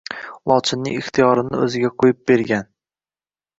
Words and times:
Lochinning 0.51 0.95
ixtiyorini 1.01 1.61
o‘ziga 1.67 1.93
qo‘yib 2.01 2.19
bergan 2.35 2.69